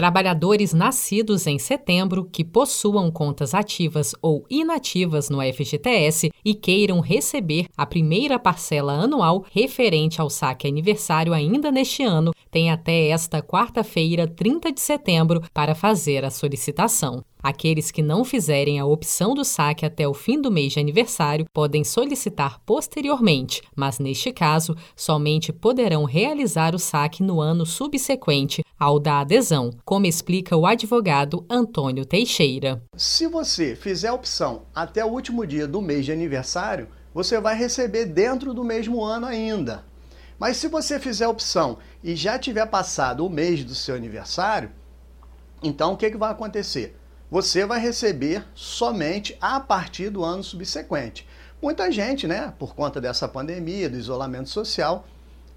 [0.00, 7.66] Trabalhadores nascidos em setembro que possuam contas ativas ou inativas no FGTS e queiram receber
[7.76, 14.26] a primeira parcela anual referente ao saque aniversário ainda neste ano, têm até esta quarta-feira,
[14.26, 17.22] 30 de setembro, para fazer a solicitação.
[17.42, 21.46] Aqueles que não fizerem a opção do saque até o fim do mês de aniversário
[21.54, 28.98] podem solicitar posteriormente, mas neste caso, somente poderão realizar o saque no ano subsequente ao
[28.98, 32.82] da adesão, como explica o advogado Antônio Teixeira.
[32.96, 37.54] Se você fizer a opção até o último dia do mês de aniversário, você vai
[37.54, 39.84] receber dentro do mesmo ano ainda.
[40.38, 44.72] Mas se você fizer a opção e já tiver passado o mês do seu aniversário,
[45.62, 46.96] então o que, que vai acontecer?
[47.30, 51.26] você vai receber somente a partir do ano subsequente.
[51.62, 55.06] Muita gente, né, por conta dessa pandemia, do isolamento social,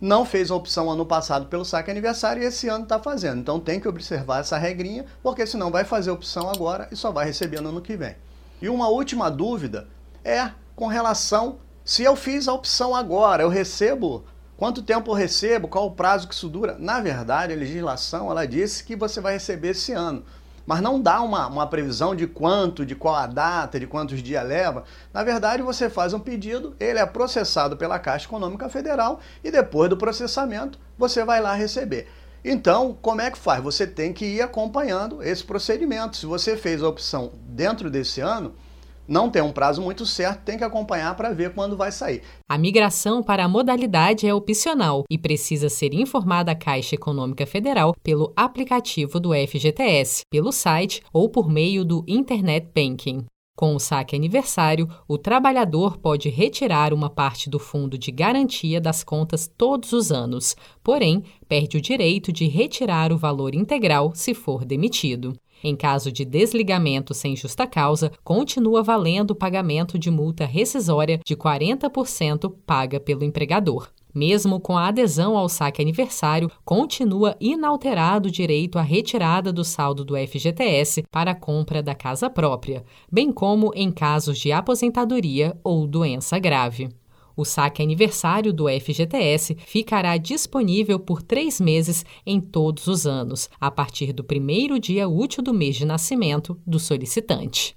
[0.00, 3.40] não fez a opção ano passado pelo saque aniversário e esse ano está fazendo.
[3.40, 7.26] Então tem que observar essa regrinha, porque senão vai fazer opção agora e só vai
[7.26, 8.14] receber no ano que vem.
[8.60, 9.88] E uma última dúvida
[10.24, 14.24] é com relação se eu fiz a opção agora, eu recebo
[14.56, 15.68] Quanto tempo eu recebo?
[15.68, 16.76] Qual o prazo que isso dura?
[16.78, 20.24] Na verdade, a legislação ela disse que você vai receber esse ano
[20.66, 24.46] mas não dá uma, uma previsão de quanto, de qual a data, de quantos dias
[24.46, 24.84] leva.
[25.14, 29.88] Na verdade, você faz um pedido, ele é processado pela Caixa Econômica Federal e depois
[29.88, 32.08] do processamento você vai lá receber.
[32.44, 33.62] Então, como é que faz?
[33.62, 36.16] Você tem que ir acompanhando esse procedimento.
[36.16, 38.54] Se você fez a opção dentro desse ano,
[39.08, 42.22] não tem um prazo muito certo, tem que acompanhar para ver quando vai sair.
[42.48, 47.94] A migração para a modalidade é opcional e precisa ser informada à Caixa Econômica Federal
[48.02, 53.26] pelo aplicativo do FGTS, pelo site ou por meio do Internet Banking.
[53.56, 59.02] Com o saque aniversário, o trabalhador pode retirar uma parte do fundo de garantia das
[59.02, 60.54] contas todos os anos,
[60.84, 65.32] porém, perde o direito de retirar o valor integral se for demitido.
[65.62, 71.36] Em caso de desligamento sem justa causa, continua valendo o pagamento de multa rescisória de
[71.36, 73.88] 40% paga pelo empregador.
[74.16, 80.06] Mesmo com a adesão ao saque aniversário, continua inalterado o direito à retirada do saldo
[80.06, 82.82] do FGTS para a compra da casa própria,
[83.12, 86.88] bem como em casos de aposentadoria ou doença grave.
[87.36, 93.70] O saque aniversário do FGTS ficará disponível por três meses em todos os anos, a
[93.70, 97.76] partir do primeiro dia útil do mês de nascimento do solicitante.